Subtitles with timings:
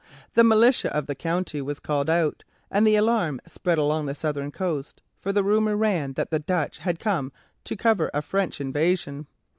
[0.33, 4.49] The militia of the county was called out, and the alarm spread along the southern
[4.49, 7.31] coast, for the rumour ran that the Dutch had come
[7.65, 9.27] to cover a French invasion.